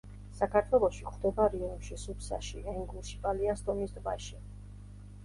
[0.37, 4.41] საქართველოში გვხვდება რიონში, სუფსაში, ენგურში, პალიასტომის ტბაში.